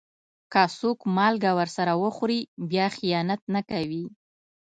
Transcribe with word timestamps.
که 0.53 0.61
څوک 0.77 0.99
مالګه 1.15 1.51
درسره 1.59 1.93
وخوري، 2.03 2.41
بیا 2.69 2.85
خيانت 2.97 3.41
نه 3.53 3.61
کوي. 3.69 4.05